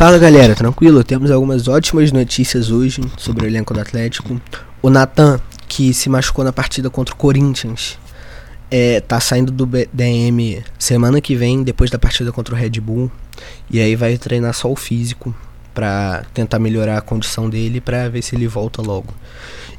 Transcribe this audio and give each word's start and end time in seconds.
Fala 0.00 0.16
galera, 0.16 0.54
tranquilo? 0.54 1.04
Temos 1.04 1.30
algumas 1.30 1.68
ótimas 1.68 2.10
notícias 2.10 2.70
hoje 2.70 3.02
sobre 3.18 3.44
o 3.44 3.46
elenco 3.46 3.74
do 3.74 3.80
Atlético. 3.80 4.40
O 4.80 4.88
Natan, 4.88 5.38
que 5.68 5.92
se 5.92 6.08
machucou 6.08 6.42
na 6.42 6.54
partida 6.54 6.88
contra 6.88 7.14
o 7.14 7.18
Corinthians, 7.18 7.98
é, 8.70 9.00
tá 9.00 9.20
saindo 9.20 9.52
do 9.52 9.68
DM 9.92 10.64
semana 10.78 11.20
que 11.20 11.36
vem, 11.36 11.62
depois 11.62 11.90
da 11.90 11.98
partida 11.98 12.32
contra 12.32 12.54
o 12.54 12.56
Red 12.56 12.80
Bull. 12.80 13.12
E 13.70 13.78
aí 13.78 13.94
vai 13.94 14.16
treinar 14.16 14.54
só 14.54 14.72
o 14.72 14.74
físico 14.74 15.34
para 15.74 16.24
tentar 16.32 16.58
melhorar 16.58 16.96
a 16.96 17.02
condição 17.02 17.50
dele 17.50 17.78
para 17.78 18.08
ver 18.08 18.22
se 18.22 18.34
ele 18.34 18.48
volta 18.48 18.80
logo. 18.80 19.12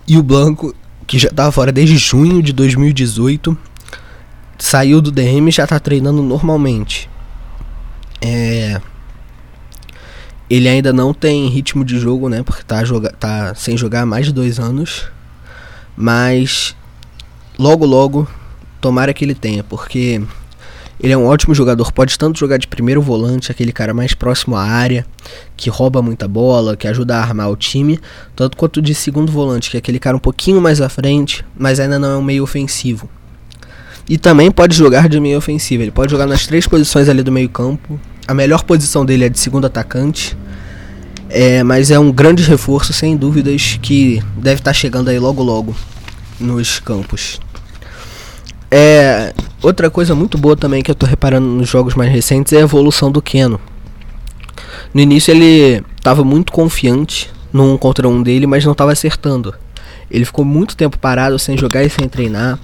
E 0.08 0.20
o 0.20 0.22
Blanco, 0.22 0.76
que 1.08 1.18
já 1.18 1.32
tava 1.32 1.52
fora 1.52 1.72
desde 1.72 1.98
junho 1.98 2.44
de 2.44 2.54
2018, 2.54 3.58
saiu 4.60 5.02
do 5.02 5.12
DM 5.12 5.50
e 5.50 5.52
já 5.52 5.66
tá 5.66 5.80
treinando 5.80 6.22
normalmente. 6.22 7.10
É, 8.22 8.80
ele 10.54 10.68
ainda 10.68 10.92
não 10.92 11.14
tem 11.14 11.48
ritmo 11.48 11.86
de 11.86 11.98
jogo, 11.98 12.28
né? 12.28 12.44
Porque 12.44 12.62
tá, 12.62 12.84
joga 12.84 13.10
tá 13.18 13.56
sem 13.56 13.78
jogar 13.78 14.02
há 14.02 14.06
mais 14.06 14.26
de 14.26 14.34
dois 14.34 14.60
anos. 14.60 15.06
Mas 15.96 16.76
logo, 17.58 17.86
logo, 17.86 18.28
tomara 18.82 19.14
que 19.14 19.24
ele 19.24 19.34
tenha, 19.34 19.64
porque 19.64 20.22
ele 21.00 21.14
é 21.14 21.18
um 21.18 21.26
ótimo 21.26 21.56
jogador. 21.56 21.94
Pode 21.94 22.18
tanto 22.20 22.38
jogar 22.38 22.58
de 22.58 22.68
primeiro 22.68 23.02
volante, 23.02 23.50
aquele 23.50 23.72
cara 23.72 23.94
mais 23.94 24.14
próximo 24.14 24.58
à 24.58 24.64
área, 24.64 25.06
que 25.56 25.70
rouba 25.70 26.02
muita 26.02 26.28
bola, 26.28 26.76
que 26.76 26.86
ajuda 26.86 27.16
a 27.16 27.22
armar 27.22 27.50
o 27.50 27.56
time, 27.56 27.98
tanto 28.36 28.58
quanto 28.58 28.82
de 28.82 28.94
segundo 28.94 29.32
volante, 29.32 29.72
que 29.72 29.78
é 29.78 29.80
aquele 29.80 30.00
cara 30.00 30.18
um 30.18 30.20
pouquinho 30.20 30.60
mais 30.60 30.82
à 30.82 30.90
frente, 30.90 31.46
mas 31.58 31.80
ainda 31.80 31.98
não 31.98 32.12
é 32.12 32.18
um 32.18 32.24
meio 32.24 32.44
ofensivo. 32.44 33.10
E 34.10 34.18
também 34.18 34.52
pode 34.52 34.76
jogar 34.76 35.08
de 35.08 35.18
meio 35.18 35.38
ofensivo. 35.38 35.82
Ele 35.82 35.92
pode 35.92 36.12
jogar 36.12 36.26
nas 36.26 36.46
três 36.46 36.68
posições 36.68 37.08
ali 37.08 37.24
do 37.24 37.32
meio 37.32 37.48
campo. 37.48 37.98
A 38.28 38.34
melhor 38.34 38.64
posição 38.64 39.06
dele 39.06 39.24
é 39.26 39.30
de 39.30 39.40
segundo 39.40 39.66
atacante. 39.66 40.38
É, 41.34 41.64
mas 41.64 41.90
é 41.90 41.98
um 41.98 42.12
grande 42.12 42.44
reforço, 42.44 42.92
sem 42.92 43.16
dúvidas, 43.16 43.80
que 43.82 44.22
deve 44.36 44.60
estar 44.60 44.72
tá 44.72 44.74
chegando 44.74 45.10
aí 45.10 45.18
logo 45.18 45.42
logo 45.42 45.74
nos 46.38 46.78
campos. 46.80 47.40
É, 48.70 49.34
outra 49.62 49.90
coisa 49.90 50.14
muito 50.14 50.38
boa 50.38 50.58
também 50.58 50.84
que 50.84 50.92
eu 50.92 50.94
estou 50.94 51.08
reparando 51.08 51.48
nos 51.48 51.70
jogos 51.70 51.96
mais 51.96 52.12
recentes 52.12 52.52
é 52.52 52.58
a 52.58 52.62
evolução 52.62 53.10
do 53.10 53.22
Keno. 53.22 53.62
No 54.94 55.00
início 55.00 55.32
ele 55.32 55.82
estava 55.98 56.24
muito 56.24 56.52
confiante 56.52 57.30
no 57.54 57.74
um 57.74 57.78
contra 57.78 58.10
um 58.10 58.22
dele, 58.22 58.46
mas 58.46 58.66
não 58.66 58.74
estava 58.74 58.92
acertando. 58.92 59.56
Ele 60.10 60.26
ficou 60.26 60.44
muito 60.44 60.76
tempo 60.76 61.00
parado 61.00 61.40
sem 61.40 61.58
jogar 61.58 61.84
e 61.84 61.90
sem 61.90 62.10
treinar. 62.10 62.60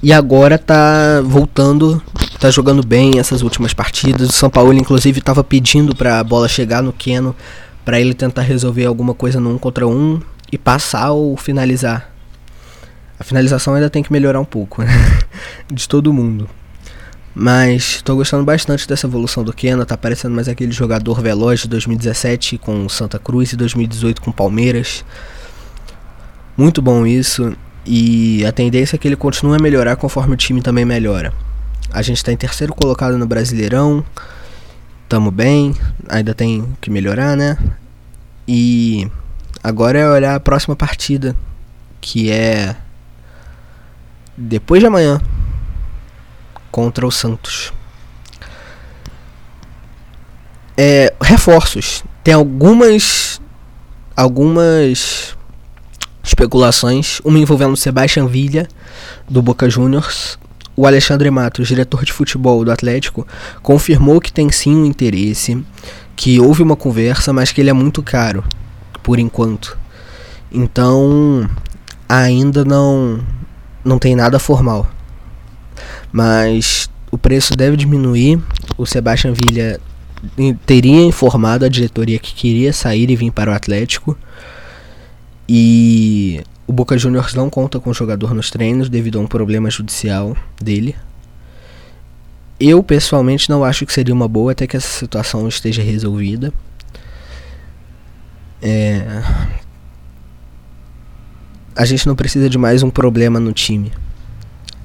E 0.00 0.12
agora 0.12 0.56
tá 0.56 1.20
voltando, 1.24 2.00
tá 2.40 2.50
jogando 2.50 2.82
bem 2.82 3.18
essas 3.18 3.42
últimas 3.42 3.74
partidas. 3.74 4.30
O 4.30 4.32
São 4.32 4.48
Paulo, 4.48 4.72
inclusive, 4.72 5.18
estava 5.18 5.44
pedindo 5.44 5.94
para 5.94 6.18
a 6.18 6.24
bola 6.24 6.48
chegar 6.48 6.82
no 6.82 6.90
Keno 6.90 7.36
para 7.84 8.00
ele 8.00 8.14
tentar 8.14 8.42
resolver 8.42 8.86
alguma 8.86 9.12
coisa 9.12 9.38
no 9.38 9.50
um 9.50 9.58
contra 9.58 9.86
um 9.86 10.20
e 10.50 10.56
passar 10.56 11.10
ou 11.10 11.36
finalizar. 11.36 12.10
A 13.18 13.24
finalização 13.24 13.74
ainda 13.74 13.90
tem 13.90 14.02
que 14.02 14.10
melhorar 14.10 14.40
um 14.40 14.44
pouco, 14.44 14.82
né? 14.82 14.90
De 15.70 15.86
todo 15.86 16.12
mundo. 16.14 16.48
Mas 17.34 17.96
estou 17.96 18.16
gostando 18.16 18.42
bastante 18.42 18.88
dessa 18.88 19.06
evolução 19.06 19.44
do 19.44 19.52
Keno. 19.52 19.84
Tá 19.84 19.96
parecendo 19.96 20.34
mais 20.34 20.48
aquele 20.48 20.72
jogador 20.72 21.20
veloz 21.20 21.60
de 21.60 21.68
2017 21.68 22.56
com 22.56 22.88
Santa 22.88 23.18
Cruz 23.18 23.52
e 23.52 23.56
2018 23.56 24.22
com 24.22 24.32
Palmeiras. 24.32 25.04
Muito 26.56 26.80
bom 26.80 27.06
isso. 27.06 27.54
E 27.84 28.44
a 28.46 28.52
tendência 28.52 28.96
é 28.96 28.98
que 28.98 29.06
ele 29.06 29.16
continue 29.16 29.56
a 29.56 29.62
melhorar 29.62 29.96
conforme 29.96 30.32
o 30.32 30.36
time 30.36 30.62
também 30.62 30.86
melhora. 30.86 31.32
A 31.92 32.02
gente 32.02 32.18
está 32.18 32.32
em 32.32 32.36
terceiro 32.36 32.74
colocado 32.74 33.18
no 33.18 33.26
Brasileirão. 33.26 34.04
Tamo 35.08 35.30
bem, 35.30 35.74
ainda 36.08 36.34
tem 36.34 36.76
que 36.80 36.90
melhorar, 36.90 37.36
né? 37.36 37.58
E 38.46 39.10
agora 39.62 39.98
é 39.98 40.08
olhar 40.08 40.34
a 40.34 40.40
próxima 40.40 40.76
partida, 40.76 41.34
que 42.00 42.30
é 42.30 42.76
depois 44.36 44.80
de 44.80 44.86
amanhã 44.86 45.20
contra 46.70 47.06
o 47.06 47.10
Santos. 47.10 47.72
É, 50.76 51.12
reforços. 51.20 52.04
Tem 52.22 52.32
algumas 52.32 53.40
algumas 54.16 55.36
especulações, 56.22 57.20
uma 57.24 57.38
envolvendo 57.38 57.72
o 57.72 57.76
Sebastian 57.76 58.26
Villa, 58.26 58.68
do 59.28 59.42
Boca 59.42 59.68
Juniors. 59.68 60.38
O 60.76 60.86
Alexandre 60.86 61.30
Matos, 61.30 61.68
diretor 61.68 62.04
de 62.04 62.12
futebol 62.12 62.64
do 62.64 62.72
Atlético, 62.72 63.26
confirmou 63.62 64.20
que 64.20 64.32
tem 64.32 64.50
sim 64.50 64.74
um 64.74 64.86
interesse, 64.86 65.62
que 66.16 66.40
houve 66.40 66.62
uma 66.62 66.76
conversa, 66.76 67.32
mas 67.32 67.52
que 67.52 67.60
ele 67.60 67.70
é 67.70 67.74
muito 67.74 68.02
caro, 68.02 68.44
por 69.02 69.18
enquanto. 69.18 69.76
Então, 70.52 71.48
ainda 72.08 72.64
não, 72.64 73.20
não 73.84 73.98
tem 73.98 74.16
nada 74.16 74.38
formal. 74.38 74.88
Mas 76.12 76.90
o 77.10 77.18
preço 77.18 77.56
deve 77.56 77.76
diminuir. 77.76 78.40
O 78.76 78.86
Sebastian 78.86 79.32
Villa 79.32 79.80
teria 80.66 81.02
informado 81.02 81.64
a 81.64 81.68
diretoria 81.68 82.18
que 82.18 82.34
queria 82.34 82.72
sair 82.72 83.10
e 83.10 83.16
vir 83.16 83.30
para 83.30 83.50
o 83.50 83.54
Atlético. 83.54 84.16
E 85.48 86.19
o 86.70 86.72
Boca 86.72 86.96
Juniors 86.96 87.34
não 87.34 87.50
conta 87.50 87.80
com 87.80 87.90
o 87.90 87.92
jogador 87.92 88.32
nos 88.32 88.48
treinos 88.48 88.88
devido 88.88 89.18
a 89.18 89.20
um 89.20 89.26
problema 89.26 89.68
judicial 89.68 90.36
dele. 90.62 90.94
Eu 92.60 92.80
pessoalmente 92.80 93.50
não 93.50 93.64
acho 93.64 93.84
que 93.84 93.92
seria 93.92 94.14
uma 94.14 94.28
boa 94.28 94.52
até 94.52 94.68
que 94.68 94.76
essa 94.76 94.86
situação 94.86 95.48
esteja 95.48 95.82
resolvida. 95.82 96.52
É... 98.62 99.20
A 101.74 101.84
gente 101.84 102.06
não 102.06 102.14
precisa 102.14 102.48
de 102.48 102.56
mais 102.56 102.84
um 102.84 102.90
problema 102.90 103.40
no 103.40 103.52
time. 103.52 103.90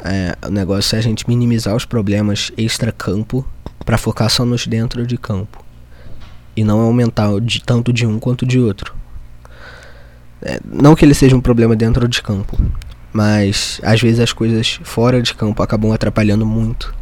É, 0.04 0.36
o 0.48 0.50
negócio 0.50 0.96
é 0.96 1.00
a 1.00 1.04
gente 1.04 1.28
minimizar 1.28 1.76
os 1.76 1.86
problemas 1.86 2.52
extra-campo 2.58 3.48
para 3.86 4.00
focar 4.00 4.32
só 4.32 4.44
nos 4.44 4.66
dentro 4.66 5.06
de 5.06 5.20
campo. 5.20 5.64
E 6.56 6.64
não 6.64 6.80
aumentar 6.80 7.40
de, 7.40 7.62
tanto 7.62 7.94
de 7.94 8.08
um 8.08 8.18
quanto 8.18 8.44
de 8.44 8.60
outro. 8.60 9.05
É, 10.42 10.60
não 10.66 10.96
que 10.96 11.04
ele 11.04 11.14
seja 11.14 11.36
um 11.36 11.42
problema 11.42 11.76
dentro 11.76 12.08
de 12.08 12.22
campo, 12.22 12.58
mas 13.12 13.80
às 13.84 14.02
vezes 14.02 14.20
as 14.20 14.34
coisas 14.34 14.80
fora 14.84 15.22
de 15.22 15.34
campo 15.34 15.64
acabam 15.64 15.92
atrapalhando 15.92 16.46
muito 16.46 16.94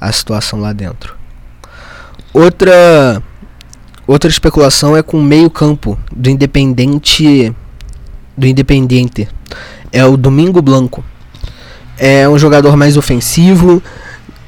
a 0.00 0.10
situação 0.10 0.60
lá 0.60 0.72
dentro. 0.72 1.14
Outra 2.32 3.22
outra 4.06 4.30
especulação 4.30 4.96
é 4.96 5.02
com 5.02 5.18
o 5.18 5.22
meio-campo 5.22 5.98
do 6.10 6.28
Independente 6.30 7.54
do 8.36 8.46
Independente. 8.46 9.28
É 9.92 10.04
o 10.04 10.16
Domingo 10.16 10.62
Blanco. 10.62 11.04
É 11.98 12.26
um 12.28 12.38
jogador 12.38 12.76
mais 12.76 12.96
ofensivo, 12.96 13.82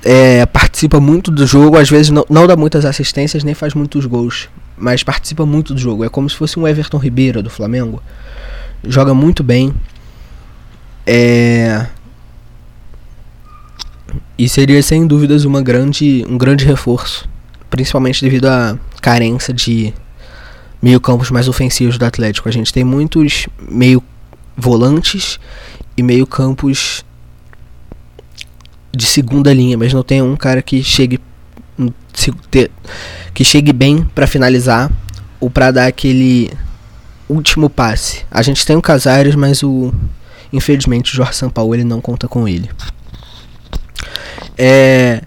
é, 0.02 0.46
participa 0.46 0.98
muito 0.98 1.30
do 1.30 1.46
jogo, 1.46 1.76
às 1.76 1.90
vezes 1.90 2.10
não, 2.10 2.24
não 2.30 2.46
dá 2.46 2.56
muitas 2.56 2.86
assistências 2.86 3.44
nem 3.44 3.54
faz 3.54 3.74
muitos 3.74 4.06
gols, 4.06 4.48
mas 4.82 5.04
participa 5.04 5.46
muito 5.46 5.72
do 5.72 5.80
jogo. 5.80 6.04
É 6.04 6.08
como 6.08 6.28
se 6.28 6.34
fosse 6.34 6.58
um 6.58 6.66
Everton 6.66 6.98
Ribeiro 6.98 7.40
do 7.40 7.48
Flamengo 7.48 8.02
joga 8.82 9.14
muito 9.14 9.44
bem. 9.44 9.72
É... 11.06 11.86
E 14.36 14.48
seria 14.48 14.82
sem 14.82 15.06
dúvidas 15.06 15.44
uma 15.44 15.62
grande, 15.62 16.26
um 16.28 16.36
grande 16.36 16.64
reforço, 16.64 17.28
principalmente 17.70 18.20
devido 18.20 18.46
à 18.46 18.76
carência 19.00 19.54
de 19.54 19.94
meio 20.82 21.00
campos 21.00 21.30
mais 21.30 21.46
ofensivos 21.46 21.96
do 21.96 22.04
Atlético. 22.04 22.48
A 22.48 22.52
gente 22.52 22.72
tem 22.72 22.82
muitos 22.82 23.46
meio 23.70 24.02
volantes 24.56 25.38
e 25.96 26.02
meio 26.02 26.26
campos 26.26 27.04
de 28.92 29.06
segunda 29.06 29.54
linha, 29.54 29.78
mas 29.78 29.92
não 29.92 30.02
tem 30.02 30.20
um 30.20 30.34
cara 30.34 30.60
que 30.60 30.82
chegue 30.82 31.20
que 33.34 33.44
chegue 33.44 33.72
bem 33.72 34.04
para 34.14 34.26
finalizar 34.26 34.90
ou 35.40 35.50
para 35.50 35.70
dar 35.70 35.86
aquele 35.86 36.50
último 37.28 37.70
passe. 37.70 38.24
A 38.30 38.42
gente 38.42 38.64
tem 38.64 38.76
o 38.76 38.82
Casares, 38.82 39.34
mas 39.34 39.62
o 39.62 39.92
infelizmente 40.52 41.12
o 41.12 41.16
Jorge 41.16 41.34
Sampaoli 41.34 41.82
não 41.82 42.00
conta 42.00 42.28
com 42.28 42.46
ele. 42.46 42.70
É... 44.56 45.22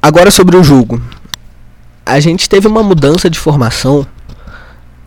Agora 0.00 0.30
sobre 0.30 0.56
o 0.56 0.64
jogo. 0.64 1.00
A 2.06 2.20
gente 2.20 2.48
teve 2.48 2.66
uma 2.66 2.82
mudança 2.82 3.30
de 3.30 3.38
formação 3.38 4.06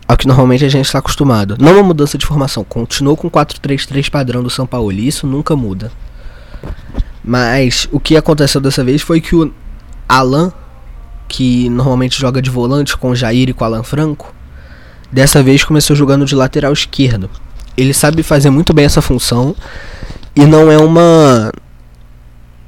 ao 0.08 0.16
que 0.16 0.26
normalmente 0.26 0.64
a 0.64 0.68
gente 0.68 0.86
está 0.86 0.98
acostumado. 0.98 1.56
Não 1.60 1.74
uma 1.74 1.82
mudança 1.82 2.16
de 2.16 2.24
formação, 2.24 2.64
continuou 2.64 3.16
com 3.16 3.30
4-3-3 3.30 4.10
padrão 4.10 4.42
do 4.42 4.48
São 4.48 4.66
Paulo, 4.66 4.90
isso 4.90 5.26
nunca 5.26 5.54
muda. 5.54 5.92
Mas 7.22 7.86
o 7.92 8.00
que 8.00 8.16
aconteceu 8.16 8.60
dessa 8.60 8.82
vez 8.82 9.02
foi 9.02 9.20
que 9.20 9.36
o 9.36 9.52
Alan, 10.08 10.50
que 11.28 11.68
normalmente 11.68 12.18
joga 12.18 12.42
de 12.42 12.50
volante 12.50 12.96
com 12.96 13.10
o 13.10 13.16
Jair 13.16 13.50
e 13.50 13.52
com 13.52 13.62
o 13.62 13.66
Alan 13.66 13.82
Franco, 13.82 14.34
Dessa 15.10 15.42
vez 15.42 15.64
começou 15.64 15.96
jogando 15.96 16.26
de 16.26 16.34
lateral 16.34 16.72
esquerdo. 16.72 17.30
Ele 17.76 17.94
sabe 17.94 18.22
fazer 18.22 18.50
muito 18.50 18.74
bem 18.74 18.84
essa 18.84 19.00
função 19.00 19.56
e 20.36 20.44
não 20.44 20.70
é 20.70 20.76
uma 20.76 21.50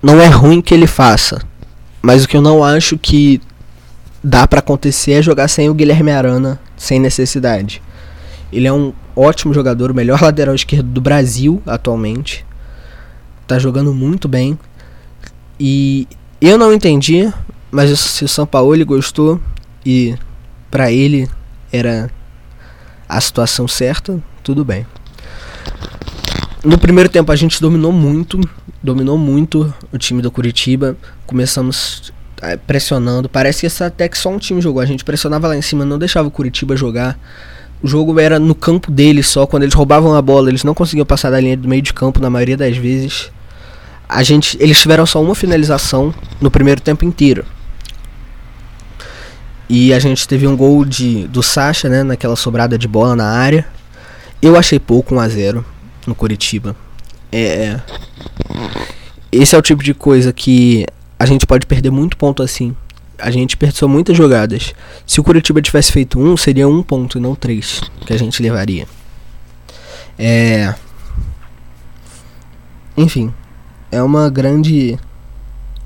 não 0.02 0.18
é 0.20 0.26
ruim 0.26 0.62
que 0.62 0.72
ele 0.72 0.86
faça. 0.86 1.42
Mas 2.00 2.24
o 2.24 2.28
que 2.28 2.36
eu 2.36 2.40
não 2.40 2.64
acho 2.64 2.96
que 2.96 3.40
dá 4.24 4.48
para 4.48 4.60
acontecer 4.60 5.12
é 5.12 5.22
jogar 5.22 5.48
sem 5.48 5.68
o 5.68 5.74
Guilherme 5.74 6.10
Arana, 6.10 6.58
sem 6.78 6.98
necessidade. 6.98 7.82
Ele 8.50 8.66
é 8.66 8.72
um 8.72 8.94
ótimo 9.14 9.52
jogador, 9.52 9.90
o 9.90 9.94
melhor 9.94 10.20
lateral 10.22 10.54
esquerdo 10.54 10.86
do 10.86 11.00
Brasil 11.00 11.62
atualmente. 11.66 12.46
Tá 13.46 13.58
jogando 13.58 13.92
muito 13.92 14.26
bem. 14.26 14.58
E 15.58 16.08
eu 16.40 16.56
não 16.56 16.72
entendi, 16.72 17.30
mas 17.70 17.98
se 17.98 18.24
o 18.24 18.28
São 18.28 18.46
Paulo 18.46 18.84
gostou 18.84 19.40
e 19.84 20.14
para 20.70 20.90
ele 20.90 21.28
era 21.72 22.10
a 23.08 23.20
situação 23.20 23.66
certa, 23.66 24.22
tudo 24.42 24.64
bem. 24.64 24.86
No 26.62 26.76
primeiro 26.78 27.08
tempo 27.08 27.32
a 27.32 27.36
gente 27.36 27.60
dominou 27.60 27.92
muito, 27.92 28.38
dominou 28.82 29.16
muito 29.16 29.72
o 29.92 29.98
time 29.98 30.20
do 30.20 30.30
Curitiba. 30.30 30.96
Começamos 31.26 32.12
é, 32.42 32.56
pressionando. 32.56 33.28
Parece 33.28 33.66
que 33.66 33.82
até 33.82 34.08
que 34.08 34.18
só 34.18 34.28
um 34.28 34.38
time 34.38 34.60
jogou. 34.60 34.82
A 34.82 34.86
gente 34.86 35.04
pressionava 35.04 35.48
lá 35.48 35.56
em 35.56 35.62
cima, 35.62 35.84
não 35.84 35.98
deixava 35.98 36.28
o 36.28 36.30
Curitiba 36.30 36.76
jogar. 36.76 37.18
O 37.82 37.88
jogo 37.88 38.18
era 38.20 38.38
no 38.38 38.54
campo 38.54 38.90
deles 38.90 39.26
só. 39.26 39.46
Quando 39.46 39.62
eles 39.62 39.74
roubavam 39.74 40.14
a 40.14 40.20
bola, 40.20 40.50
eles 40.50 40.62
não 40.62 40.74
conseguiam 40.74 41.06
passar 41.06 41.30
da 41.30 41.40
linha 41.40 41.56
do 41.56 41.66
meio 41.66 41.80
de 41.80 41.94
campo 41.94 42.20
na 42.20 42.28
maioria 42.28 42.56
das 42.56 42.76
vezes. 42.76 43.30
A 44.06 44.22
gente, 44.22 44.58
eles 44.60 44.78
tiveram 44.78 45.06
só 45.06 45.22
uma 45.22 45.34
finalização 45.34 46.12
no 46.40 46.50
primeiro 46.50 46.80
tempo 46.80 47.04
inteiro. 47.04 47.44
E 49.72 49.94
a 49.94 50.00
gente 50.00 50.26
teve 50.26 50.48
um 50.48 50.56
gol 50.56 50.84
de, 50.84 51.28
do 51.28 51.44
Sacha, 51.44 51.88
né, 51.88 52.02
naquela 52.02 52.34
sobrada 52.34 52.76
de 52.76 52.88
bola 52.88 53.14
na 53.14 53.30
área. 53.30 53.64
Eu 54.42 54.56
achei 54.56 54.80
pouco 54.80 55.14
1 55.14 55.20
a 55.20 55.28
0 55.28 55.64
no 56.08 56.12
Curitiba. 56.12 56.74
É, 57.30 57.40
é, 57.40 57.82
esse 59.30 59.54
é 59.54 59.58
o 59.58 59.62
tipo 59.62 59.80
de 59.84 59.94
coisa 59.94 60.32
que 60.32 60.84
a 61.16 61.24
gente 61.24 61.46
pode 61.46 61.66
perder 61.66 61.90
muito 61.90 62.16
ponto 62.16 62.42
assim. 62.42 62.74
A 63.16 63.30
gente 63.30 63.56
perdeu 63.56 63.88
muitas 63.88 64.16
jogadas. 64.16 64.74
Se 65.06 65.20
o 65.20 65.22
Curitiba 65.22 65.62
tivesse 65.62 65.92
feito 65.92 66.18
um, 66.18 66.36
seria 66.36 66.66
um 66.66 66.82
ponto 66.82 67.18
e 67.18 67.20
não 67.20 67.36
três 67.36 67.80
que 68.04 68.12
a 68.12 68.18
gente 68.18 68.42
levaria. 68.42 68.88
É. 70.18 70.74
Enfim, 72.96 73.32
é 73.92 74.02
uma 74.02 74.28
grande. 74.28 74.98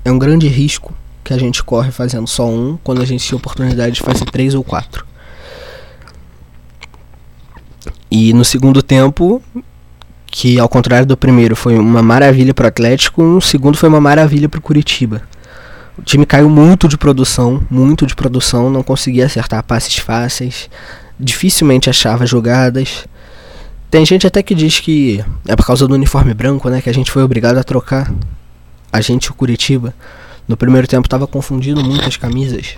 É 0.03 0.11
um 0.11 0.17
grande 0.17 0.47
risco 0.47 0.91
que 1.25 1.33
a 1.33 1.39
gente 1.39 1.63
corre 1.63 1.91
fazendo 1.91 2.27
só 2.27 2.47
um 2.47 2.77
quando 2.83 3.01
a 3.01 3.05
gente 3.05 3.25
tinha 3.25 3.35
oportunidade 3.35 3.95
de 3.95 4.01
fazer 4.01 4.25
três 4.25 4.53
ou 4.53 4.63
quatro. 4.63 5.03
E 8.11 8.31
no 8.31 8.45
segundo 8.45 8.83
tempo, 8.83 9.41
que 10.27 10.59
ao 10.59 10.69
contrário 10.69 11.07
do 11.07 11.17
primeiro 11.17 11.55
foi 11.55 11.77
uma 11.77 12.03
maravilha 12.03 12.53
para 12.53 12.65
o 12.65 12.67
Atlético, 12.67 13.23
o 13.23 13.41
segundo 13.41 13.75
foi 13.75 13.89
uma 13.89 13.99
maravilha 13.99 14.47
para 14.47 14.59
o 14.59 14.61
Curitiba. 14.61 15.23
O 15.97 16.03
time 16.03 16.27
caiu 16.27 16.47
muito 16.47 16.87
de 16.87 16.97
produção, 16.97 17.65
muito 17.71 18.05
de 18.05 18.15
produção, 18.15 18.69
não 18.69 18.83
conseguia 18.83 19.25
acertar 19.25 19.63
passes 19.63 19.97
fáceis, 19.97 20.69
dificilmente 21.19 21.89
achava 21.89 22.25
jogadas. 22.25 23.07
Tem 23.89 24.05
gente 24.05 24.27
até 24.27 24.43
que 24.43 24.53
diz 24.53 24.79
que 24.79 25.25
é 25.47 25.55
por 25.55 25.65
causa 25.65 25.87
do 25.87 25.95
uniforme 25.95 26.33
branco, 26.35 26.69
né, 26.69 26.81
que 26.81 26.89
a 26.89 26.93
gente 26.93 27.09
foi 27.09 27.23
obrigado 27.23 27.57
a 27.57 27.63
trocar. 27.63 28.13
A 28.93 29.01
gente, 29.01 29.31
o 29.31 29.33
Curitiba, 29.33 29.93
no 30.47 30.55
primeiro 30.55 30.87
tempo 30.87 31.07
estava 31.07 31.27
confundindo 31.27 31.83
muito 31.83 32.07
as 32.07 32.17
camisas. 32.17 32.77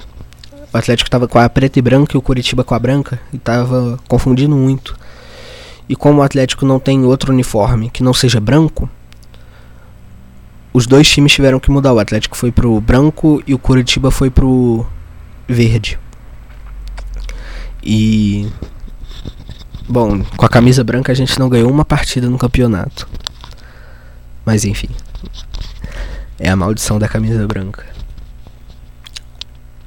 O 0.73 0.77
Atlético 0.77 1.07
estava 1.07 1.27
com 1.27 1.39
a 1.39 1.49
preta 1.49 1.79
e 1.79 1.81
branca 1.81 2.15
e 2.15 2.17
o 2.17 2.21
Curitiba 2.21 2.63
com 2.63 2.73
a 2.73 2.79
branca 2.79 3.19
e 3.33 3.37
estava 3.37 3.99
confundindo 4.07 4.55
muito. 4.55 4.97
E 5.89 5.95
como 5.95 6.19
o 6.19 6.23
Atlético 6.23 6.65
não 6.65 6.79
tem 6.79 7.03
outro 7.05 7.31
uniforme 7.31 7.89
que 7.89 8.03
não 8.03 8.13
seja 8.13 8.39
branco, 8.39 8.89
os 10.73 10.85
dois 10.85 11.09
times 11.09 11.31
tiveram 11.31 11.59
que 11.59 11.71
mudar. 11.71 11.93
O 11.93 11.99
Atlético 11.99 12.37
foi 12.37 12.51
pro 12.51 12.79
branco 12.81 13.41
e 13.47 13.53
o 13.53 13.59
Curitiba 13.59 14.11
foi 14.11 14.29
pro 14.29 14.85
verde. 15.47 15.97
E 17.81 18.47
bom, 19.87 20.21
com 20.35 20.45
a 20.45 20.49
camisa 20.49 20.83
branca 20.83 21.11
a 21.11 21.15
gente 21.15 21.39
não 21.39 21.49
ganhou 21.49 21.71
uma 21.71 21.85
partida 21.85 22.29
no 22.29 22.37
campeonato. 22.37 23.07
Mas 24.45 24.65
enfim. 24.65 24.89
É 26.39 26.49
a 26.49 26.55
maldição 26.55 26.99
da 26.99 27.07
camisa 27.07 27.47
branca. 27.47 27.85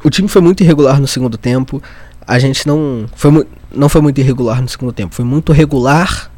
O 0.03 0.11
time 0.11 0.29
foi 0.29 0.41
muito 0.41 0.63
irregular 0.63 1.01
no 1.01 1.07
segundo 1.07 1.37
tempo 1.37 1.83
a 2.31 2.39
gente 2.39 2.65
não 2.65 3.07
foi, 3.17 3.45
não 3.75 3.89
foi 3.89 4.01
muito 4.01 4.21
irregular 4.21 4.63
no 4.63 4.69
segundo 4.69 4.93
tempo. 4.93 5.13
Foi 5.13 5.25
muito 5.25 5.53
regular 5.53 6.31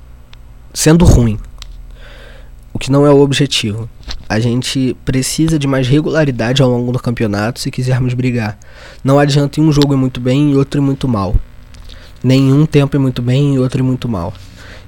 sendo 0.72 1.04
ruim. 1.04 1.38
O 2.72 2.78
que 2.78 2.90
não 2.90 3.06
é 3.06 3.10
o 3.10 3.20
objetivo. 3.20 3.90
A 4.26 4.40
gente 4.40 4.96
precisa 5.04 5.58
de 5.58 5.66
mais 5.66 5.86
regularidade 5.86 6.62
ao 6.62 6.70
longo 6.70 6.92
do 6.92 6.98
campeonato 6.98 7.60
se 7.60 7.70
quisermos 7.70 8.14
brigar. 8.14 8.58
Não 9.04 9.18
adianta 9.18 9.60
em 9.60 9.62
um 9.62 9.70
jogo 9.70 9.92
ir 9.92 9.98
muito 9.98 10.18
bem 10.18 10.52
e 10.52 10.56
outro 10.56 10.80
ir 10.80 10.82
muito 10.82 11.06
mal. 11.06 11.36
Nenhum 12.24 12.64
tempo 12.64 12.96
é 12.96 12.98
muito 12.98 13.20
bem 13.20 13.56
e 13.56 13.58
outro 13.58 13.80
é 13.80 13.82
muito 13.82 14.08
mal. 14.08 14.32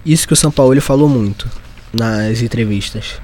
Isso 0.07 0.27
que 0.27 0.33
o 0.33 0.37
São 0.37 0.51
Paulo 0.51 0.81
falou 0.81 1.07
muito 1.07 1.47
nas 1.93 2.41
entrevistas. 2.41 3.21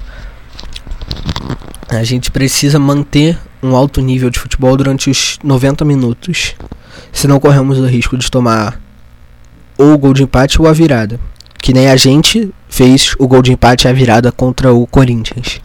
A 1.89 2.03
gente 2.03 2.31
precisa 2.31 2.79
manter 2.79 3.37
um 3.61 3.75
alto 3.75 4.01
nível 4.01 4.29
de 4.29 4.39
futebol 4.39 4.75
durante 4.77 5.09
os 5.09 5.37
90 5.43 5.83
minutos 5.83 6.55
se 7.11 7.27
não 7.27 7.39
corremos 7.39 7.77
o 7.79 7.85
risco 7.85 8.17
de 8.17 8.31
tomar 8.31 8.79
ou 9.77 9.93
o 9.93 9.97
gol 9.97 10.13
de 10.13 10.23
empate 10.23 10.61
ou 10.61 10.67
a 10.67 10.73
virada. 10.73 11.19
Que 11.61 11.73
nem 11.73 11.89
a 11.89 11.95
gente 11.95 12.53
fez 12.69 13.15
o 13.19 13.27
gol 13.27 13.41
de 13.41 13.51
empate 13.51 13.85
e 13.85 13.89
a 13.89 13.93
virada 13.93 14.31
contra 14.31 14.73
o 14.73 14.87
Corinthians. 14.87 15.61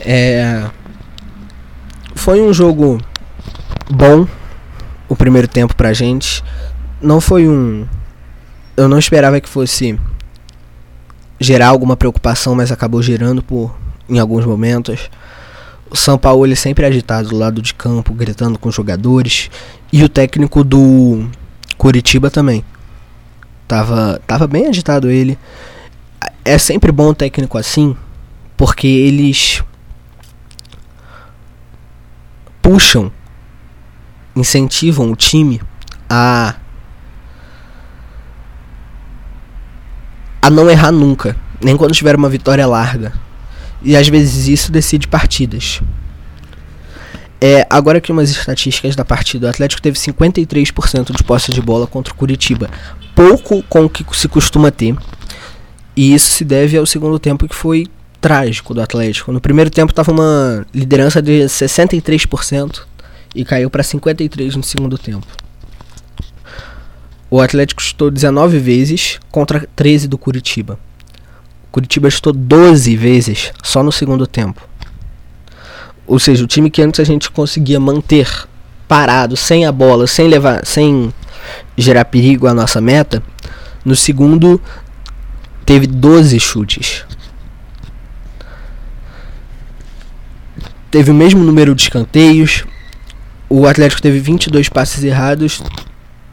É... 0.00 0.64
Foi 2.14 2.40
um 2.40 2.52
jogo 2.52 3.00
bom 3.90 4.26
o 5.08 5.16
primeiro 5.16 5.48
tempo 5.48 5.74
pra 5.74 5.92
gente. 5.92 6.42
Não 7.00 7.20
foi 7.20 7.48
um. 7.48 7.86
Eu 8.76 8.88
não 8.88 8.98
esperava 8.98 9.40
que 9.40 9.48
fosse 9.48 9.98
gerar 11.38 11.68
alguma 11.68 11.96
preocupação, 11.96 12.54
mas 12.54 12.72
acabou 12.72 13.02
gerando 13.02 13.42
por 13.42 13.74
em 14.08 14.18
alguns 14.18 14.44
momentos. 14.44 15.10
O 15.90 15.96
São 15.96 16.18
Paulo 16.18 16.44
ele 16.44 16.56
sempre 16.56 16.84
é 16.84 16.88
agitado 16.88 17.28
do 17.28 17.36
lado 17.36 17.62
de 17.62 17.72
campo, 17.74 18.12
gritando 18.12 18.58
com 18.58 18.68
os 18.68 18.74
jogadores. 18.74 19.50
E 19.92 20.02
o 20.02 20.08
técnico 20.08 20.62
do 20.62 21.26
Curitiba 21.76 22.30
também. 22.30 22.64
Tava, 23.66 24.20
tava 24.26 24.46
bem 24.46 24.66
agitado 24.66 25.10
ele. 25.10 25.38
É 26.44 26.58
sempre 26.58 26.90
bom 26.90 27.10
o 27.10 27.14
técnico 27.14 27.56
assim, 27.56 27.96
porque 28.56 28.86
eles 28.86 29.62
puxam, 32.60 33.10
incentivam 34.34 35.10
o 35.10 35.16
time 35.16 35.60
a 36.08 36.54
a 40.40 40.50
não 40.50 40.70
errar 40.70 40.92
nunca, 40.92 41.36
nem 41.62 41.76
quando 41.76 41.92
tiver 41.92 42.16
uma 42.16 42.28
vitória 42.28 42.66
larga. 42.66 43.12
E 43.82 43.96
às 43.96 44.08
vezes 44.08 44.48
isso 44.48 44.72
decide 44.72 45.06
partidas. 45.06 45.80
É, 47.40 47.64
agora 47.70 47.98
aqui 47.98 48.10
umas 48.10 48.30
estatísticas 48.30 48.96
da 48.96 49.04
partida. 49.04 49.46
O 49.46 49.50
Atlético 49.50 49.80
teve 49.80 49.96
53% 49.96 51.16
de 51.16 51.22
posse 51.22 51.52
de 51.52 51.60
bola 51.60 51.86
contra 51.86 52.12
o 52.12 52.16
Curitiba. 52.16 52.68
Pouco 53.14 53.62
com 53.68 53.84
o 53.84 53.88
que 53.88 54.04
se 54.16 54.28
costuma 54.28 54.70
ter. 54.70 54.96
E 55.94 56.14
isso 56.14 56.30
se 56.30 56.44
deve 56.44 56.76
ao 56.76 56.86
segundo 56.86 57.18
tempo 57.18 57.48
que 57.48 57.54
foi 57.54 57.86
trágico 58.20 58.74
do 58.74 58.80
Atlético. 58.80 59.32
No 59.32 59.40
primeiro 59.40 59.70
tempo 59.70 59.90
estava 59.90 60.10
uma 60.10 60.66
liderança 60.74 61.22
de 61.22 61.44
63% 61.44 62.80
e 63.34 63.44
caiu 63.44 63.70
para 63.70 63.82
53 63.82 64.56
no 64.56 64.62
segundo 64.62 64.98
tempo. 64.98 65.26
O 67.30 67.40
Atlético 67.40 67.82
chutou 67.82 68.10
19 68.10 68.58
vezes 68.58 69.20
contra 69.30 69.68
13 69.76 70.08
do 70.08 70.16
Curitiba. 70.16 70.78
Curitiba 71.70 72.08
chutou 72.08 72.32
12 72.32 72.96
vezes 72.96 73.52
só 73.62 73.82
no 73.82 73.92
segundo 73.92 74.26
tempo. 74.26 74.66
Ou 76.06 76.18
seja, 76.18 76.42
o 76.42 76.46
time 76.46 76.70
que 76.70 76.80
antes 76.80 77.00
a 77.00 77.04
gente 77.04 77.30
conseguia 77.30 77.78
manter 77.78 78.48
parado, 78.88 79.36
sem 79.36 79.66
a 79.66 79.70
bola, 79.70 80.06
sem 80.06 80.26
levar, 80.26 80.64
sem 80.64 81.12
gerar 81.76 82.06
perigo 82.06 82.46
à 82.46 82.54
nossa 82.54 82.80
meta, 82.80 83.22
no 83.84 83.94
segundo 83.94 84.58
teve 85.66 85.86
12 85.86 86.40
chutes. 86.40 87.04
Teve 90.90 91.10
o 91.10 91.14
mesmo 91.14 91.44
número 91.44 91.74
de 91.74 91.82
escanteios. 91.82 92.64
O 93.50 93.66
Atlético 93.66 94.00
teve 94.00 94.18
22 94.18 94.70
passes 94.70 95.04
errados, 95.04 95.62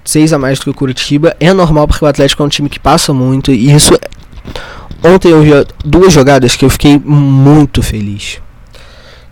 6 0.05 0.31
a 0.31 0.37
mais 0.37 0.59
do 0.59 0.63
que 0.63 0.69
o 0.69 0.73
Curitiba. 0.73 1.35
É 1.39 1.51
normal 1.51 1.87
porque 1.87 2.05
o 2.05 2.07
Atlético 2.07 2.41
é 2.41 2.45
um 2.45 2.49
time 2.49 2.69
que 2.69 2.79
passa 2.79 3.11
muito 3.11 3.51
e 3.51 3.73
isso 3.73 3.93
Ontem 5.03 5.29
eu 5.29 5.43
vi 5.43 5.51
duas 5.83 6.11
jogadas 6.11 6.55
que 6.55 6.65
eu 6.65 6.69
fiquei 6.69 6.97
muito 6.97 7.83
feliz. 7.83 8.41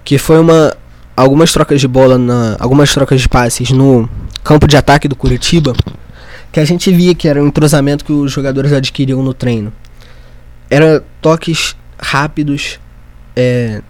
Que 0.03 0.19
foi 0.19 0.39
uma 0.39 0.75
algumas 1.15 1.51
trocas 1.51 1.81
de 1.81 1.87
bola 1.87 2.17
na 2.17 2.55
algumas 2.59 2.93
trocas 2.93 3.21
de 3.21 3.27
passes 3.27 3.71
no 3.71 4.07
campo 4.43 4.67
de 4.67 4.77
ataque 4.77 5.07
do 5.07 5.15
Curitiba, 5.15 5.73
que 6.51 6.59
a 6.59 6.65
gente 6.65 6.91
via 6.91 7.15
que 7.15 7.27
era 7.27 7.41
um 7.41 7.47
entrosamento 7.47 8.05
que 8.05 8.11
os 8.11 8.31
jogadores 8.31 8.71
adquiriam 8.71 9.23
no 9.23 9.33
treino. 9.33 9.73
Era 10.69 11.03
toques 11.19 11.75
rápidos, 11.99 12.79
é, 13.35 13.81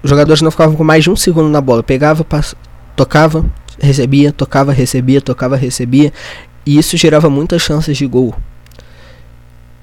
os 0.00 0.10
jogadores 0.10 0.42
não 0.42 0.50
ficavam 0.50 0.76
com 0.76 0.84
mais 0.84 1.02
de 1.02 1.10
um 1.10 1.16
segundo 1.16 1.48
na 1.48 1.60
bola, 1.60 1.82
pegava, 1.82 2.24
tocava, 2.94 3.44
recebia, 3.80 4.32
tocava, 4.32 4.72
recebia, 4.72 5.20
tocava, 5.20 5.56
recebia. 5.56 6.12
E 6.64 6.78
isso 6.78 6.96
gerava 6.96 7.28
muitas 7.28 7.62
chances 7.62 7.96
de 7.96 8.06
gol. 8.06 8.34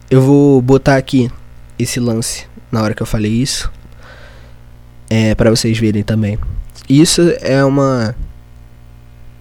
Eu 0.10 0.22
vou 0.22 0.62
botar 0.62 0.96
aqui 0.96 1.30
esse 1.78 2.00
lance 2.00 2.46
na 2.72 2.82
hora 2.82 2.94
que 2.94 3.02
eu 3.02 3.08
falei 3.08 3.32
isso. 3.32 3.72
É, 5.10 5.34
para 5.36 5.50
vocês 5.50 5.78
verem 5.78 6.04
também. 6.04 6.38
Isso 6.88 7.22
é 7.42 7.64
uma 7.64 8.16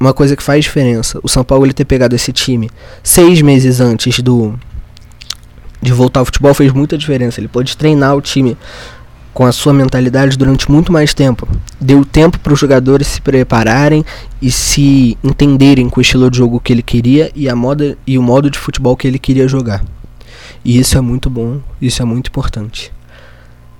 uma 0.01 0.15
coisa 0.15 0.37
que 0.37 0.43
faz 0.43 0.65
diferença. 0.65 1.19
O 1.23 1.29
São 1.29 1.43
Paulo 1.43 1.67
ele 1.67 1.73
ter 1.73 1.85
pegado 1.85 2.15
esse 2.15 2.33
time 2.33 2.71
seis 3.03 3.43
meses 3.43 3.81
antes 3.81 4.21
do 4.21 4.59
de 5.81 5.93
voltar 5.93 6.21
ao 6.21 6.27
futebol 6.27 6.55
fez 6.55 6.73
muita 6.73 6.99
diferença. 6.99 7.41
Ele 7.41 7.49
pôde 7.49 7.77
treinar 7.77 8.17
o 8.17 8.21
time 8.21 8.57
com 9.33 9.45
a 9.45 9.53
sua 9.53 9.73
mentalidade 9.73 10.37
durante 10.37 10.71
muito 10.71 10.93
mais 10.93 11.15
tempo. 11.15 11.49
Deu 11.81 12.05
tempo 12.05 12.39
para 12.39 12.53
os 12.53 12.59
jogadores 12.59 13.07
se 13.07 13.21
prepararem 13.21 14.05
e 14.43 14.51
se 14.51 15.17
entenderem 15.23 15.89
com 15.89 16.01
o 16.01 16.03
estilo 16.03 16.31
de 16.31 16.39
jogo 16.39 16.61
que 16.61 16.73
ele 16.73 16.83
queria 16.83 17.31
e 17.35 17.49
a 17.49 17.55
moda 17.55 17.97
e 18.07 18.19
o 18.19 18.23
modo 18.23 18.51
de 18.51 18.59
futebol 18.59 18.97
que 18.97 19.07
ele 19.07 19.19
queria 19.19 19.47
jogar. 19.47 19.85
E 20.65 20.79
isso 20.79 20.99
é 20.99 21.01
muito 21.01 21.31
bom, 21.31 21.61
isso 21.81 22.03
é 22.03 22.05
muito 22.05 22.29
importante. 22.29 22.93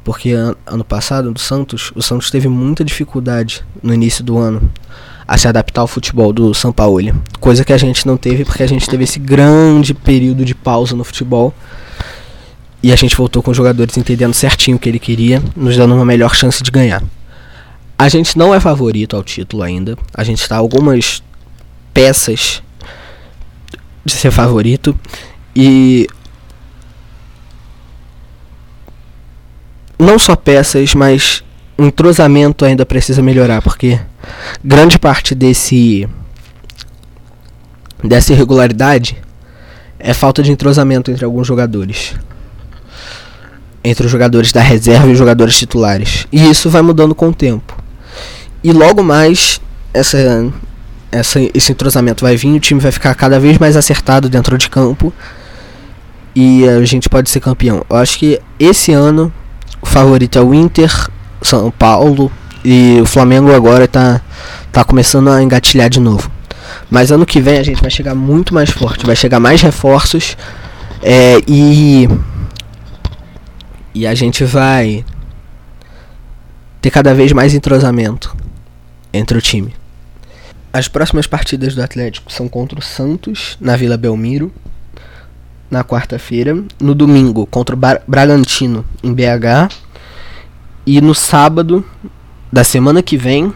Porque 0.05 0.33
an 0.33 0.55
ano 0.67 0.85
passado, 0.85 1.31
no 1.31 1.39
Santos, 1.39 1.93
o 1.95 2.01
Santos 2.01 2.31
teve 2.31 2.49
muita 2.49 2.85
dificuldade 2.85 3.65
no 3.83 3.93
início 3.93 4.25
do 4.25 4.39
ano 4.39 4.71
a 5.27 5.37
se 5.37 5.47
adaptar 5.47 5.83
ao 5.83 5.87
futebol 5.87 6.33
do 6.33 6.55
São 6.55 6.73
Paulo. 6.73 7.15
Coisa 7.39 7.63
que 7.63 7.73
a 7.75 7.77
gente 7.77 8.07
não 8.07 8.17
teve 8.17 8.47
porque 8.47 8.63
a 8.63 8.67
gente 8.67 8.89
teve 8.89 9.05
esse 9.05 9.19
grande 9.19 9.93
período 9.93 10.43
de 10.43 10.55
pausa 10.55 10.97
no 10.97 11.05
futebol. 11.05 11.53
E 12.83 12.93
a 12.93 12.97
gente 12.97 13.17
voltou 13.17 13.43
com 13.43 13.51
os 13.51 13.57
jogadores 13.57 13.97
entendendo 13.97 14.35
certinho 14.35 14.77
o 14.77 14.81
que 14.81 14.89
ele 14.89 14.99
queria, 14.99 15.43
nos 15.57 15.77
dando 15.77 15.95
uma 15.95 16.05
melhor 16.05 16.35
chance 16.35 16.63
de 16.63 16.71
ganhar. 16.71 17.03
A 17.99 18.09
gente 18.09 18.39
não 18.39 18.55
é 18.55 18.61
favorito 18.61 19.17
ao 19.17 19.25
título 19.25 19.63
ainda. 19.63 19.99
A 20.15 20.23
gente 20.23 20.41
está 20.41 20.57
algumas 20.57 21.23
peças 21.93 22.63
de 24.05 24.13
ser 24.13 24.31
favorito. 24.31 24.97
E 25.57 26.07
não 29.99 30.17
só 30.17 30.37
peças, 30.37 30.95
mas 30.95 31.43
entrosamento 31.77 32.65
ainda 32.65 32.87
precisa 32.87 33.21
melhorar, 33.21 33.63
porque 33.63 34.01
grande 34.63 34.99
parte 34.99 35.35
desse 35.35 36.09
dessa 38.03 38.33
irregularidade 38.33 39.17
é 39.99 40.15
falta 40.15 40.41
de 40.43 40.53
entrosamento 40.53 41.11
entre 41.11 41.25
alguns 41.25 41.47
jogadores. 41.47 42.15
Entre 43.83 44.05
os 44.05 44.11
jogadores 44.11 44.53
da 44.53 44.61
reserva 44.61 45.09
e 45.09 45.13
os 45.13 45.19
jogadores 45.19 45.59
titulares. 45.59 46.27
E 46.33 46.51
isso 46.51 46.69
vai 46.69 46.83
mudando 46.83 47.15
com 47.15 47.29
o 47.29 47.35
tempo. 47.35 47.77
E 48.63 48.73
logo 48.73 49.03
mais 49.03 49.61
essa, 49.95 50.53
essa, 51.11 51.41
esse 51.55 51.73
entrosamento 51.73 52.25
vai 52.25 52.37
vir, 52.37 52.55
o 52.55 52.61
time 52.61 52.81
vai 52.81 52.91
ficar 52.91 53.15
cada 53.15 53.39
vez 53.39 53.59
mais 53.59 53.77
acertado 53.77 54.29
dentro 54.29 54.59
de 54.59 54.69
campo. 54.69 55.13
E 56.35 56.69
a 56.69 56.85
gente 56.85 57.09
pode 57.09 57.31
ser 57.31 57.41
campeão. 57.41 57.85
Eu 57.89 57.97
acho 57.97 58.19
que 58.19 58.41
esse 58.59 58.93
ano 58.93 59.33
o 59.81 59.87
favorito 59.87 60.39
é 60.39 60.43
o 60.43 60.53
Inter, 60.55 60.93
São 61.41 61.71
Paulo 61.71 62.31
e 62.65 62.99
o 63.01 63.07
Flamengo 63.07 63.53
agora 63.55 63.87
tá, 63.87 64.21
tá 64.73 64.85
começando 64.85 65.29
a 65.31 65.43
engatilhar 65.43 65.89
de 65.89 66.01
novo. 66.01 66.31
Mas 66.91 67.11
ano 67.11 67.27
que 67.27 67.41
vem 67.41 67.59
a 67.59 67.63
gente 67.63 67.81
vai 67.81 67.91
chegar 67.91 68.15
muito 68.15 68.53
mais 68.53 68.71
forte, 68.71 69.07
vai 69.07 69.17
chegar 69.17 69.41
mais 69.41 69.63
reforços 69.63 70.37
é, 71.03 71.41
e 71.47 72.09
e 73.99 74.07
a 74.07 74.15
gente 74.15 74.45
vai 74.45 75.05
ter 76.81 76.89
cada 76.89 77.13
vez 77.13 77.33
mais 77.33 77.53
entrosamento 77.53 78.37
entre 79.13 79.37
o 79.37 79.43
time. 79.43 79.75
As 80.73 80.87
próximas 80.87 81.27
partidas 81.27 81.75
do 81.75 81.83
Atlético 81.83 82.33
são 82.33 82.49
contra 82.49 82.79
o 82.79 82.83
Santos 82.83 83.59
na 83.61 83.77
Vila 83.77 83.97
Belmiro 83.97 84.53
na 85.69 85.83
quarta-feira, 85.83 86.57
no 86.79 86.95
domingo 86.95 87.45
contra 87.45 87.75
o 87.75 87.79
Bragantino 88.07 88.85
em 89.03 89.13
BH 89.13 89.75
e 90.87 91.01
no 91.01 91.13
sábado 91.13 91.85
da 92.53 92.63
semana 92.63 93.03
que 93.03 93.17
vem, 93.17 93.53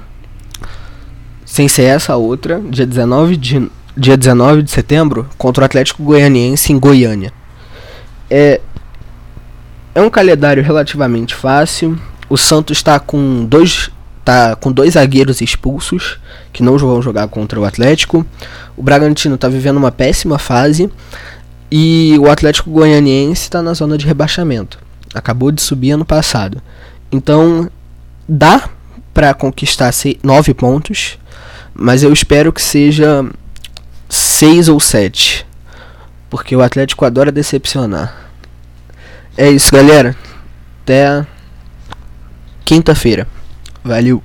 sem 1.45 1.69
ser 1.69 1.85
essa 1.85 2.17
outra, 2.17 2.61
dia 2.69 2.85
19 2.85 3.37
de, 3.37 3.71
dia 3.97 4.17
19 4.17 4.65
de 4.65 4.73
setembro, 4.73 5.29
contra 5.39 5.63
o 5.63 5.65
Atlético 5.65 6.03
Goianiense 6.03 6.73
em 6.73 6.81
Goiânia. 6.81 7.33
É, 8.29 8.61
é 9.95 10.01
um 10.01 10.11
calendário 10.11 10.63
relativamente 10.63 11.35
fácil. 11.35 11.99
O 12.29 12.37
Santos 12.37 12.79
está 12.79 12.99
com 12.99 13.45
dois 13.45 13.91
tá 14.25 14.55
com 14.55 14.71
dois 14.71 14.95
zagueiros 14.95 15.41
expulsos 15.41 16.19
que 16.53 16.63
não 16.63 16.79
vão 16.79 17.03
jogar 17.03 17.27
contra 17.29 17.59
o 17.59 17.65
Atlético. 17.65 18.25
O 18.77 18.83
Bragantino 18.83 19.35
está 19.35 19.49
vivendo 19.49 19.77
uma 19.77 19.91
péssima 19.91 20.39
fase 20.39 20.91
e 21.71 22.17
o 22.21 22.31
Atlético 22.31 22.71
Goianiense 22.71 23.43
está 23.43 23.61
na 23.61 23.75
zona 23.75 23.99
de 23.99 24.07
rebaixamento. 24.07 24.79
Acabou 25.13 25.51
de 25.51 25.61
subir 25.61 25.93
ano 25.93 26.05
passado. 26.05 26.63
Então 27.11 27.69
dá 28.29 28.69
para 29.13 29.35
conquistar 29.35 29.93
nove 30.23 30.55
pontos, 30.55 31.19
mas 31.75 32.03
eu 32.03 32.13
espero 32.13 32.53
que 32.53 32.63
seja 32.63 33.27
seis 34.09 34.69
ou 34.69 34.79
sete, 34.79 35.47
porque 36.31 36.55
o 36.55 36.63
Atlético 36.63 37.05
adora 37.05 37.33
decepcionar. 37.33 38.22
É 39.37 39.51
isso, 39.51 39.71
galera. 39.73 40.17
Até 40.83 41.27
quinta-feira. 42.65 43.27
Valeu. 43.83 44.23